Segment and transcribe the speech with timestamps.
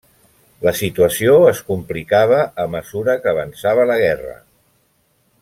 [0.67, 4.35] La situació es complicava a mesura que avançava la guerra.